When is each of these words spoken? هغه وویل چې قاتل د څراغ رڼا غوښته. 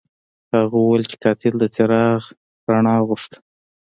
هغه 0.55 0.75
وویل 0.79 1.03
چې 1.09 1.15
قاتل 1.23 1.53
د 1.59 1.63
څراغ 1.75 2.21
رڼا 2.69 2.95
غوښته. 3.07 3.37